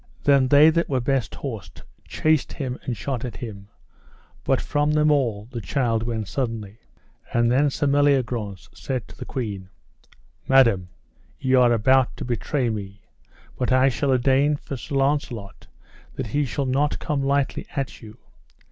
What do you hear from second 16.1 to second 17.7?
that he shall not come lightly